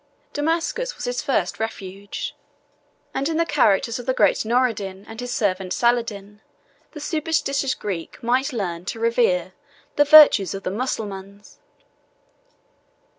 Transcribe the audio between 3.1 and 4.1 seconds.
and, in the characters of